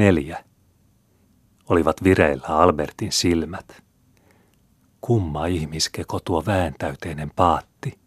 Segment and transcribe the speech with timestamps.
[0.00, 0.44] Neljä.
[1.68, 3.82] Olivat vireillä Albertin silmät.
[5.00, 7.98] Kumma ihmiskeko tuo väentäyteinen paatti,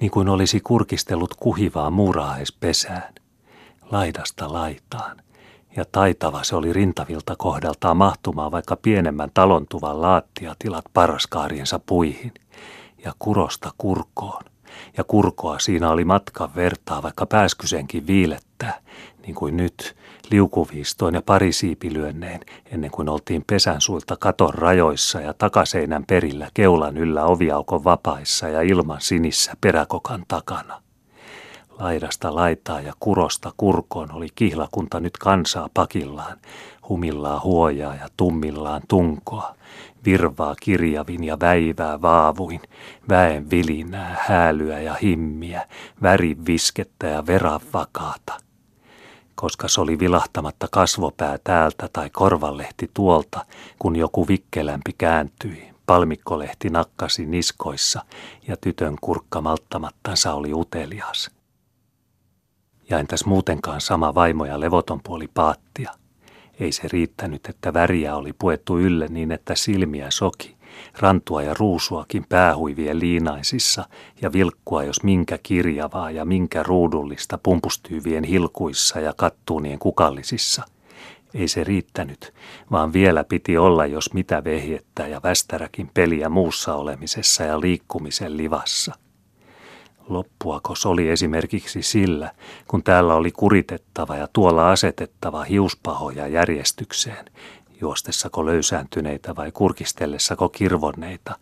[0.00, 3.14] niin kuin olisi kurkistellut kuhivaa muurahaispesään,
[3.90, 5.16] laidasta laitaan,
[5.76, 12.32] ja taitava se oli rintavilta kohdaltaan mahtumaan vaikka pienemmän talontuvan laattiatilat paraskaariensa puihin,
[13.04, 14.42] ja kurosta kurkoon,
[14.96, 18.83] ja kurkoa siinä oli matkan vertaa vaikka pääskysenkin viilettää,
[19.26, 19.96] niin kuin nyt,
[20.30, 22.40] liukuviistoin ja pari siipilyönneen,
[22.72, 28.62] ennen kuin oltiin pesän suilta katon rajoissa ja takaseinän perillä keulan yllä oviaukon vapaissa ja
[28.62, 30.82] ilman sinissä peräkokan takana.
[31.78, 36.38] Laidasta laitaa ja kurosta kurkoon oli kihlakunta nyt kansaa pakillaan,
[36.88, 39.54] humillaan huojaa ja tummillaan tunkoa,
[40.04, 42.60] virvaa kirjavin ja väivää vaavuin,
[43.08, 45.68] väen vilinää, häälyä ja himmiä,
[46.02, 48.43] värin viskettä ja veran vakaata.
[49.34, 53.46] Koska se oli vilahtamatta kasvopää täältä tai korvalehti tuolta,
[53.78, 58.04] kun joku vikkelämpi kääntyi, palmikkolehti nakkasi niskoissa
[58.48, 61.30] ja tytön kurkka malttamattansa oli utelias.
[62.90, 65.90] Ja entäs muutenkaan sama vaimo ja levoton puoli paattia–
[66.60, 70.53] ei se riittänyt, että väriä oli puettu ylle niin, että silmiä soki,
[70.98, 73.84] rantua ja ruusuakin päähuivien liinaisissa
[74.22, 80.62] ja vilkkua jos minkä kirjavaa ja minkä ruudullista pumpustyyvien hilkuissa ja kattuunien kukallisissa.
[81.34, 82.34] Ei se riittänyt,
[82.70, 88.94] vaan vielä piti olla jos mitä vehjettä ja västäräkin peliä muussa olemisessa ja liikkumisen livassa.
[90.08, 92.30] Loppuakos oli esimerkiksi sillä,
[92.68, 97.24] kun täällä oli kuritettava ja tuolla asetettava hiuspahoja järjestykseen,
[97.80, 101.36] juostessako löysääntyneitä vai kurkistellessako kirvonneita,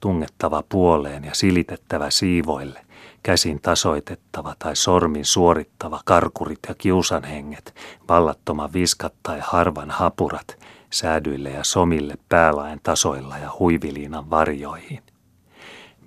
[0.00, 2.80] tungettava puoleen ja silitettävä siivoille,
[3.22, 7.74] käsin tasoitettava tai sormin suorittava karkurit ja kiusanhenget,
[8.08, 10.58] vallattoman viskat tai harvan hapurat,
[10.90, 15.02] säädyille ja somille päälaen tasoilla ja huiviliinan varjoihin.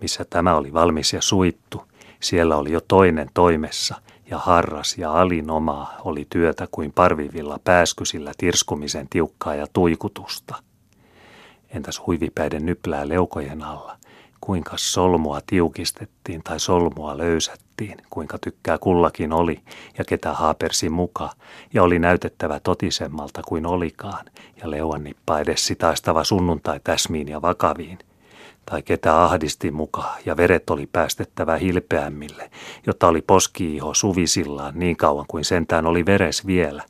[0.02, 1.84] Missä tämä oli valmis ja suittu,
[2.20, 3.96] siellä oli jo toinen toimessa,
[4.30, 10.56] ja harras ja alinomaa oli työtä kuin parvivilla pääskysillä tirskumisen tiukkaa ja tuikutusta.
[11.70, 13.98] Entäs huivipäiden nyplää leukojen alla,
[14.42, 19.60] kuinka solmua tiukistettiin tai solmua löysättiin, kuinka tykkää kullakin oli
[19.98, 21.30] ja ketä haapersi muka,
[21.74, 24.26] ja oli näytettävä totisemmalta kuin olikaan,
[24.62, 28.00] ja leuannippa edes sitaistava sunnuntai täsmiin ja vakaviin,
[28.70, 32.52] tai ketä ahdisti muka, ja veret oli päästettävä hilpeämmille,
[32.88, 36.84] jotta oli poskiiho suvisillaan niin kauan kuin sentään oli veres vielä.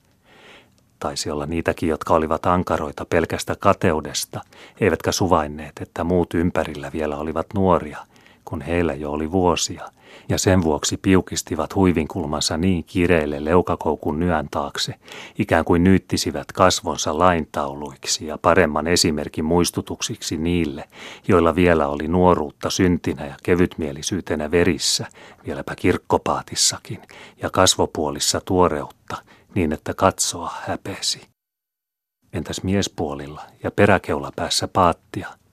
[1.00, 4.42] Taisi olla niitäkin, jotka olivat ankaroita pelkästä kateudesta,
[4.82, 7.98] eivätkä suvainneet, että muut ympärillä vielä olivat nuoria,
[8.47, 9.90] kun heillä jo oli vuosia,
[10.30, 14.94] ja sen vuoksi piukistivat huivinkulmansa niin kireille leukakoukun nyän taakse,
[15.40, 20.84] ikään kuin nyyttisivät kasvonsa laintauluiksi ja paremman esimerkin muistutuksiksi niille,
[21.28, 25.08] joilla vielä oli nuoruutta syntinä ja kevytmielisyytenä verissä,
[25.46, 27.02] vieläpä kirkkopaatissakin,
[27.41, 29.18] ja kasvopuolissa tuoreutta,
[29.56, 31.22] niin että katsoa häpesi.
[32.34, 35.28] Entäs miespuolilla ja peräkeula päässä paattia–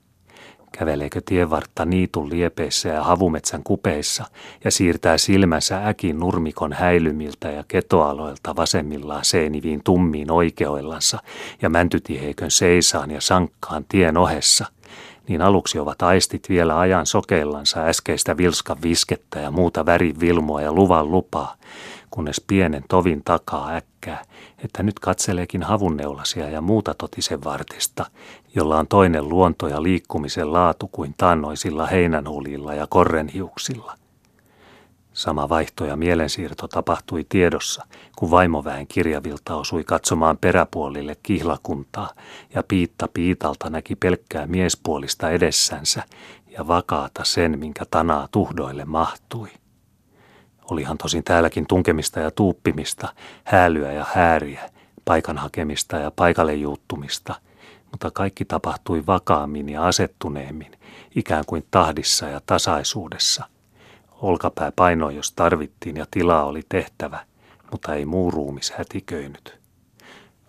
[0.77, 4.25] Käveleekö tienvartta niitun liepeissä ja havumetsän kupeissa
[4.63, 11.19] ja siirtää silmänsä äkin nurmikon häilymiltä ja ketoaloilta vasemmillaan seeniviin tummiin oikeoillansa
[11.61, 14.65] ja mäntytiheikön seisaan ja sankkaan tien ohessa,
[15.27, 20.73] niin aluksi ovat aistit vielä ajan sokeillansa äskeistä vilskan viskettä ja muuta värin vilmoa ja
[20.73, 21.55] luvan lupaa,
[22.15, 24.23] kunnes pienen tovin takaa äkkää,
[24.63, 28.05] että nyt katseleekin havunneulasia ja muuta totisen vartista,
[28.55, 33.97] jolla on toinen luonto ja liikkumisen laatu kuin tannoisilla heinänhulilla ja korrenhiuksilla.
[35.13, 42.09] Sama vaihto ja mielensiirto tapahtui tiedossa, kun vaimoväen kirjavilta osui katsomaan peräpuolille kihlakuntaa
[42.53, 46.03] ja piitta piitalta näki pelkkää miespuolista edessänsä
[46.47, 49.49] ja vakaata sen, minkä tanaa tuhdoille mahtui.
[50.71, 54.69] Olihan tosin täälläkin tunkemista ja tuuppimista, häälyä ja hääriä,
[55.05, 57.35] paikan hakemista ja paikalle juuttumista,
[57.91, 60.71] mutta kaikki tapahtui vakaammin ja asettuneemmin,
[61.15, 63.45] ikään kuin tahdissa ja tasaisuudessa.
[64.21, 67.19] Olkapää painoi, jos tarvittiin ja tilaa oli tehtävä,
[67.71, 69.59] mutta ei muu ruumis hätiköinyt.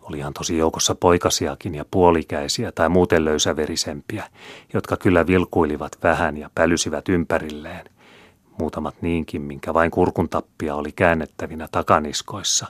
[0.02, 4.24] Olihan tosi joukossa poikasiakin ja puolikäisiä tai muuten löysäverisempiä,
[4.74, 7.86] jotka kyllä vilkuilivat vähän ja pälysivät ympärilleen,
[8.58, 12.66] muutamat niinkin, minkä vain kurkun tappia oli käännettävinä takaniskoissa.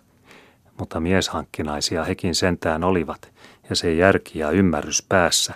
[0.78, 3.32] Mutta mieshankkinaisia hekin sentään olivat,
[3.70, 5.54] ja se järki ja ymmärrys päässä,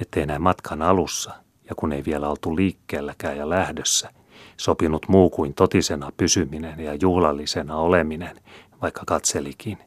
[0.00, 1.30] ettei näin matkan alussa,
[1.68, 4.10] ja kun ei vielä oltu liikkeelläkään ja lähdössä,
[4.56, 8.40] sopinut muu kuin totisena pysyminen ja juhlallisena oleminen,
[8.82, 9.78] vaikka katselikin,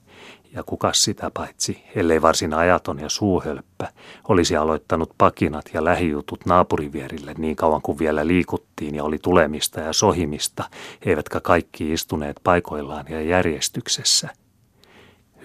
[0.56, 3.88] Ja kukas sitä paitsi, ellei varsin ajaton ja suuhölppä,
[4.28, 9.94] olisi aloittanut pakinat ja lähijutut naapurivierille niin kauan kuin vielä liikuttiin ja oli tulemista ja
[9.94, 10.64] sohimista,
[11.06, 14.30] eivätkä kaikki istuneet paikoillaan ja järjestyksessä–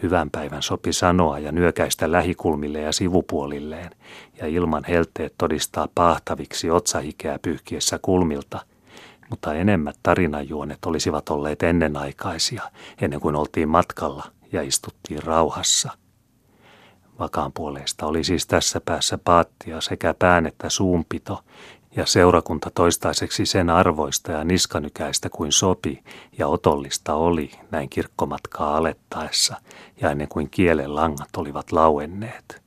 [0.02, 3.90] Hyvän päivän sopi sanoa ja nyökäistä lähikulmille ja sivupuolilleen,
[4.38, 8.60] ja ilman helteet todistaa pahtaviksi otsahikeä pyyhkiessä kulmilta,
[9.30, 12.62] mutta enemmät tarinajuonet olisivat olleet ennenaikaisia,
[13.00, 15.91] ennen kuin oltiin matkalla ja istuttiin rauhassa.
[17.19, 21.44] Vakaan puolesta oli siis tässä päässä paattia sekä pään että suunpito,
[21.97, 26.02] ja seurakunta toistaiseksi sen arvoista ja niskanykäistä kuin sopi
[26.38, 29.56] ja otollista oli näin kirkkomatkaa alettaessa
[30.00, 32.62] ja ennen kuin kielen langat olivat lauenneet.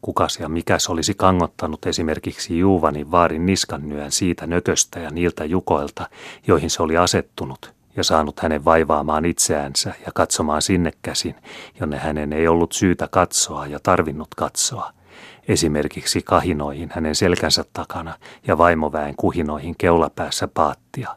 [0.00, 6.08] Kukas ja mikäs olisi kangottanut esimerkiksi Juuvanin vaarin niskannyön siitä nököstä ja niiltä jukoilta,
[6.46, 11.34] joihin se oli asettunut, ja saanut hänen vaivaamaan itseänsä ja katsomaan sinne käsin,
[11.80, 14.92] jonne hänen ei ollut syytä katsoa ja tarvinnut katsoa–
[15.48, 18.14] esimerkiksi kahinoihin hänen selkänsä takana
[18.46, 21.16] ja vaimoväen kuhinoihin keulapäässä paattia.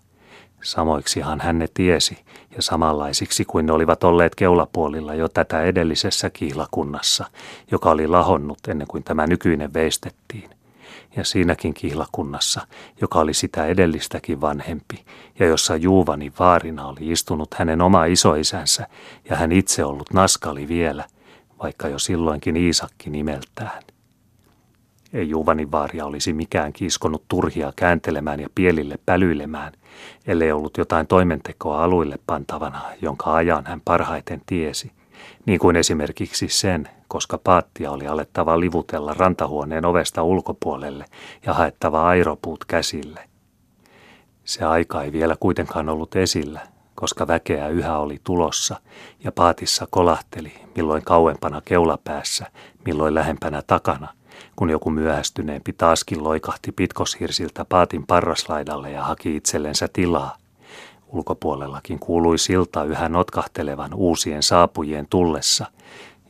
[0.63, 2.17] Samoiksihan hän ne tiesi,
[2.55, 7.25] ja samanlaisiksi kuin ne olivat olleet keulapuolilla jo tätä edellisessä kihlakunnassa,
[7.71, 10.49] joka oli lahonnut ennen kuin tämä nykyinen veistettiin.
[11.17, 12.67] Ja siinäkin kihlakunnassa,
[13.01, 15.05] joka oli sitä edellistäkin vanhempi,
[15.39, 18.87] ja jossa Juuvani vaarina oli istunut hänen oma isoisänsä,
[19.29, 21.05] ja hän itse ollut naskali vielä,
[21.63, 23.83] vaikka jo silloinkin Iisakki nimeltään.
[25.13, 29.73] Ei Juvanin vaaria olisi mikään kiskonut turhia kääntelemään ja pielille pälyilemään,
[30.27, 34.91] ellei ollut jotain toimentekoa aluille pantavana, jonka ajan hän parhaiten tiesi.
[35.45, 41.05] Niin kuin esimerkiksi sen, koska paattia oli alettava livutella rantahuoneen ovesta ulkopuolelle
[41.45, 43.29] ja haettava airopuut käsille.
[44.43, 46.61] Se aika ei vielä kuitenkaan ollut esillä,
[46.95, 48.75] koska väkeä yhä oli tulossa
[49.23, 52.45] ja paatissa kolahteli, milloin kauempana keulapäässä,
[52.85, 54.07] milloin lähempänä takana–
[54.55, 60.37] kun joku myöhästyneempi taaskin loikahti pitkoshirsiltä paatin parraslaidalle ja haki itsellensä tilaa.
[61.15, 65.65] Ulkopuolellakin kuului silta yhä notkahtelevan uusien saapujien tullessa,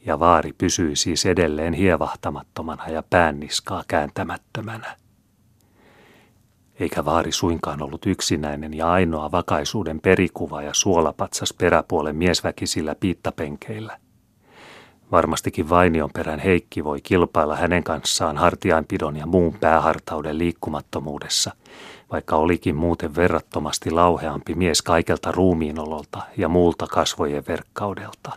[0.06, 4.96] ja vaari pysyi siis edelleen hievahtamattomana ja päänniskaa kääntämättömänä.
[6.80, 13.98] Eikä vaari suinkaan ollut yksinäinen ja ainoa vakaisuuden perikuva ja suolapatsas peräpuolen miesväkisillä piittapenkeillä.
[15.12, 21.52] Varmastikin Vainion perän Heikki voi kilpailla hänen kanssaan hartiainpidon ja muun päähartauden liikkumattomuudessa,
[22.16, 28.32] vaikka olikin muuten verrattomasti lauheampi mies kaikelta ruumiinololta ja muulta kasvojen verkkaudelta.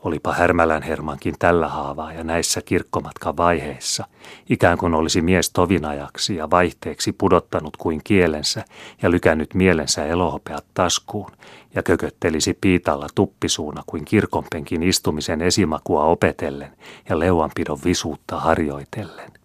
[0.00, 4.04] Olipa Härmälän Hermankin tällä haavaa ja näissä kirkkomatkan vaiheissa,
[4.50, 8.64] ikään kuin olisi mies tovinajaksi ja vaihteeksi pudottanut kuin kielensä
[9.02, 11.30] ja lykännyt mielensä elohopeat taskuun
[11.74, 16.76] ja kököttelisi piitalla tuppisuuna kuin kirkonpenkin istumisen esimakua opetellen
[17.08, 19.43] ja leuanpidon visuutta harjoitellen.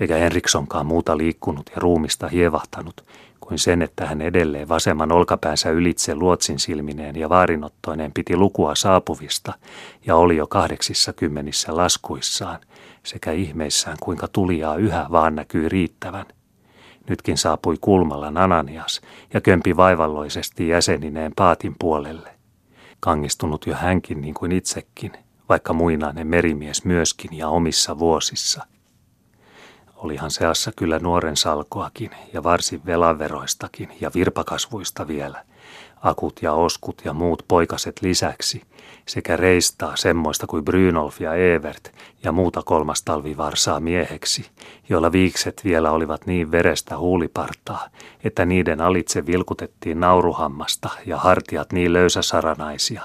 [0.00, 3.04] Eikä Henrikssonkaan muuta liikkunut ja ruumista hievahtanut,
[3.40, 9.52] kuin sen, että hän edelleen vasemman olkapäänsä ylitse luotsin silmineen ja vaarinottoineen piti lukua saapuvista
[10.06, 12.58] ja oli jo kahdeksissa kymmenissä laskuissaan
[13.02, 16.26] sekä ihmeissään kuinka tulijaa yhä vaan näkyy riittävän.
[17.08, 19.00] Nytkin saapui kulmalla Ananias
[19.34, 22.30] ja kömpi vaivalloisesti jäsenineen paatin puolelle.
[23.00, 25.12] Kangistunut jo hänkin niin kuin itsekin,
[25.48, 28.66] vaikka muinainen merimies myöskin ja omissa vuosissa–
[30.04, 35.44] Olihan seassa kyllä nuoren salkoakin ja varsin velaveroistakin ja virpakasvuista vielä.
[36.02, 38.62] Akut ja oskut ja muut poikaset lisäksi,
[39.08, 41.92] sekä reistaa semmoista kuin Brynolf ja Evert
[42.24, 44.50] ja muuta kolmas talvivarsaa mieheksi,
[44.88, 47.88] joilla viikset vielä olivat niin verestä huulipartaa,
[48.24, 53.02] että niiden alitse vilkutettiin nauruhammasta ja hartiat niin löysäsaranaisia,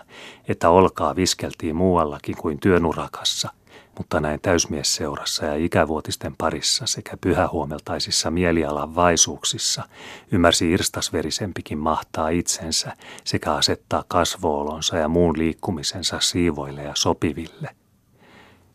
[0.47, 3.49] että olkaa viskeltiin muuallakin kuin työnurakassa–
[3.97, 9.83] mutta näin täysmiesseurassa ja ikävuotisten parissa sekä pyhähuomeltaisissa mielialan vaisuuksissa
[10.31, 17.69] ymmärsi irstasverisempikin mahtaa itsensä sekä asettaa kasvoolonsa ja muun liikkumisensa siivoille ja sopiville.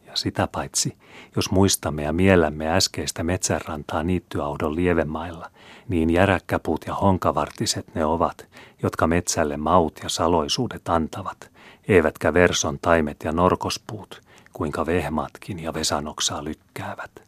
[0.07, 0.97] Ja sitä paitsi,
[1.37, 5.51] jos muistamme ja mielämme äskeistä metsänrantaa niittyaudon lievemailla,
[5.89, 8.47] niin järäkkäpuut ja honkavartiset ne ovat,
[8.83, 11.51] jotka metsälle maut ja saloisuudet antavat,
[11.89, 14.21] eivätkä verson taimet ja norkospuut–
[14.53, 17.23] kuinka vehmatkin ja vesanoksaa lykkäävät.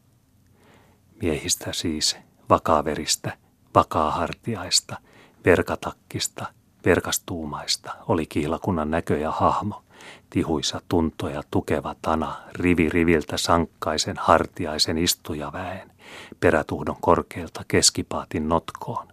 [1.22, 2.16] Miehistä siis
[2.50, 3.32] vakaaveristä,
[3.74, 4.96] vakaahartiaista,
[5.44, 6.46] verkatakkista,
[6.84, 9.82] verkastuumaista oli kihlakunnan näkö ja hahmo,
[10.30, 15.92] tihuisa tunto ja tukeva tana, rivi riviltä sankkaisen hartiaisen istujaväen,
[16.40, 19.08] perätuhdon korkealta keskipaatin notkoon.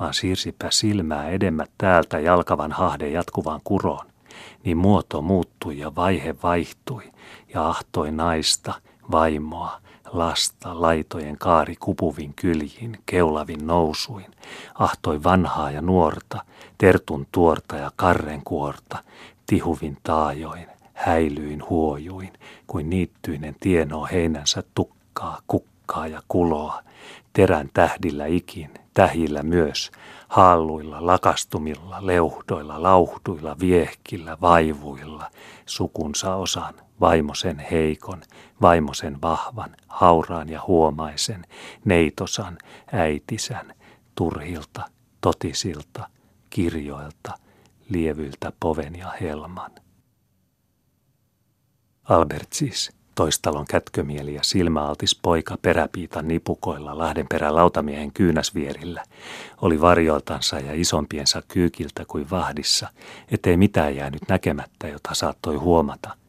[0.00, 4.06] Vaan siirsipä silmää edemmät täältä jalkavan hahden jatkuvaan kuroon,
[4.64, 7.12] niin muoto muuttui ja vaihe vaihtui
[7.54, 8.74] ja ahtoi naista,
[9.10, 9.80] vaimoa,
[10.12, 14.26] lasta laitojen kaari kupuvin kyljiin, keulavin nousuin,
[14.74, 16.44] ahtoi vanhaa ja nuorta,
[16.78, 18.98] tertun tuorta ja karren kuorta,
[19.46, 22.32] tihuvin taajoin, häilyin huojuin,
[22.66, 26.82] kuin niittyinen tienoo heinänsä tukkaa, kukkaa ja kuloa,
[27.36, 29.90] terän tähdillä ikin, tähillä myös,
[30.28, 35.30] haalluilla, lakastumilla, leuhdoilla, lauhduilla, viehkillä, vaivuilla,
[35.66, 38.22] sukunsa osan, vaimosen heikon,
[38.62, 41.44] vaimosen vahvan, hauraan ja huomaisen,
[41.84, 42.58] neitosan,
[42.92, 43.74] äitisän,
[44.14, 44.82] turhilta,
[45.20, 46.08] totisilta,
[46.50, 47.38] kirjoilta,
[47.88, 49.70] lievyltä poven ja helman.
[52.04, 59.02] Albert siis, toistalon kätkömieli ja silmäaltis poika peräpiitan nipukoilla Lahdenperän lautamiehen kyynäsvierillä,
[59.62, 62.88] oli varjoiltansa ja isompiensa kyykiltä kuin vahdissa,
[63.30, 66.10] ettei mitään jäänyt näkemättä, jota saattoi huomata–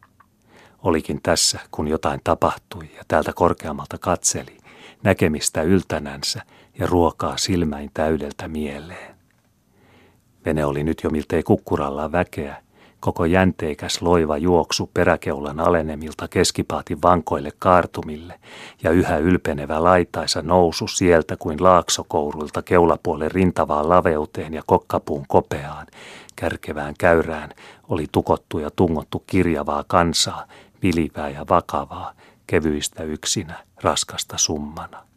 [0.82, 4.58] Olikin tässä, kun jotain tapahtui ja täältä korkeammalta katseli,
[5.02, 6.42] näkemistä yltänänsä
[6.78, 9.16] ja ruokaa silmäin täydeltä mieleen.
[10.44, 12.62] Vene oli nyt jo miltei kukkuralla väkeä,
[13.00, 18.40] koko jänteikäs loiva juoksu peräkeulan alenemilta keskipaatin vankoille kaartumille
[18.82, 25.86] ja yhä ylpenevä laitaisa nousu sieltä kuin laaksokouruilta keulapuolen rintavaan laveuteen ja kokkapuun kopeaan,
[26.36, 27.50] kärkevään käyrään
[27.88, 30.44] oli tukottu ja tungottu kirjavaa kansaa,
[30.82, 32.12] vilivää ja vakavaa,
[32.46, 35.07] kevyistä yksinä, raskasta summana.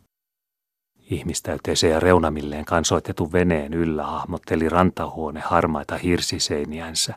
[1.11, 7.15] Ihmistäyteeseen ja reunamilleen kansoitetun veneen yllä hahmotteli rantahuone harmaita hirsiseiniänsä,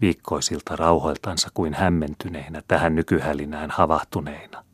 [0.00, 4.64] viikkoisilta rauhoiltansa kuin hämmentyneinä tähän nykyhälinään havahtuneina.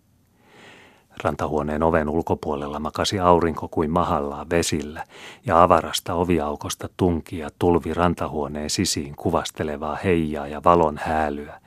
[1.25, 5.05] Rantahuoneen oven ulkopuolella makasi aurinko kuin mahallaan vesillä,
[5.47, 11.61] ja avarasta oviaukosta tunki ja tulvi rantahuoneen sisiin kuvastelevaa heijaa ja valon häälyä,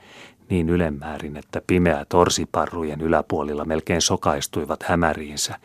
[0.51, 5.55] niin ylemmäärin, että pimeät torsiparrujen yläpuolilla melkein sokaistuivat hämäriinsä,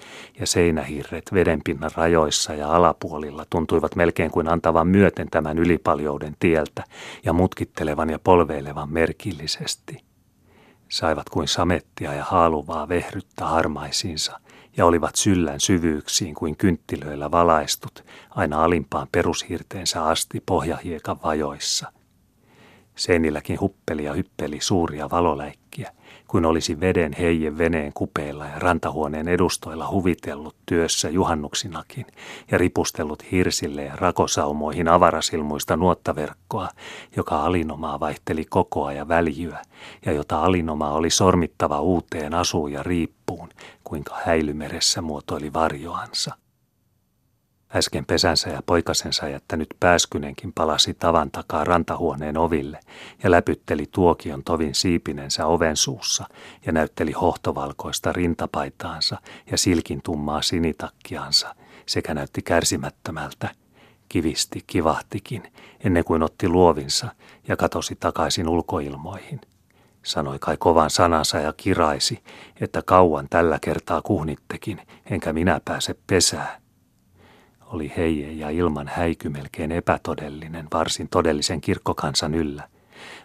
[0.40, 6.84] ja seinähirret vedenpinnan rajoissa ja alapuolilla tuntuivat melkein kuin antavan myöten tämän ylipaljouden tieltä
[7.24, 10.04] ja mutkittelevan ja polveilevan merkillisesti.
[10.88, 14.40] Saivat kuin samettia ja haaluvaa vehryttä harmaisiinsa,
[14.76, 21.92] ja olivat syllän syvyyksiin kuin kynttilöillä valaistut, aina alimpaan perushirteensä asti pohjahiekan vajoissa–
[22.96, 25.92] Seinilläkin huppeli ja hyppeli suuria valoläikkiä,
[26.28, 32.06] kuin olisi veden heijen veneen kupeilla ja rantahuoneen edustoilla huvitellut työssä juhannuksinakin
[32.50, 36.68] ja ripustellut hirsille ja rakosaumoihin avarasilmuista nuottaverkkoa,
[37.16, 39.62] joka alinomaa vaihteli kokoa ja väljyä,
[40.06, 43.48] ja jota alinomaa oli sormittava uuteen asuun ja riippuun,
[43.84, 46.45] kuinka häilymeressä muotoili varjoansa.
[47.76, 52.80] Äsken pesänsä ja poikasensa jättänyt pääskynenkin palasi tavan takaa rantahuoneen oville
[53.22, 56.24] ja läpytteli tuokion tovin siipinensä oven suussa
[56.66, 59.16] ja näytteli hohtovalkoista rintapaitaansa
[59.50, 61.54] ja silkin tummaa sinitakkiansa
[61.86, 63.48] sekä näytti kärsimättömältä.
[64.08, 65.52] Kivisti, kivahtikin,
[65.84, 67.08] ennen kuin otti luovinsa
[67.48, 69.40] ja katosi takaisin ulkoilmoihin.
[70.02, 72.22] Sanoi kai kovan sanansa ja kiraisi,
[72.60, 74.80] että kauan tällä kertaa kuhnittekin,
[75.10, 76.65] enkä minä pääse pesään
[77.66, 82.68] oli heije ja ilman häiky melkein epätodellinen varsin todellisen kirkkokansan yllä.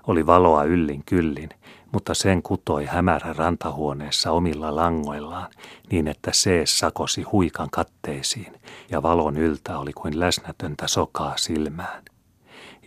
[0.08, 1.50] Oli valoa yllin kyllin,
[1.92, 5.52] mutta sen kutoi hämärä rantahuoneessa omilla langoillaan
[5.92, 8.54] niin, että see sakosi huikan katteisiin
[8.90, 12.04] ja valon yltä oli kuin läsnätöntä sokaa silmään.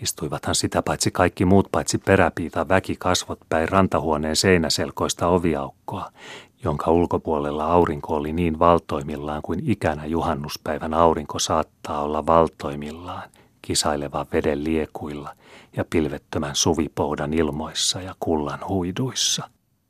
[0.03, 6.11] Istuivathan sitä paitsi kaikki muut paitsi peräpiita väki kasvot päin rantahuoneen seinäselkoista oviaukkoa,
[6.65, 13.31] jonka ulkopuolella aurinko oli niin valtoimillaan kuin ikänä juhannuspäivän aurinko saattaa olla valtoimillaan,
[13.63, 15.35] kisailevan veden liekuilla
[15.77, 19.49] ja pilvettömän suvipoudan ilmoissa ja kullan huiduissa.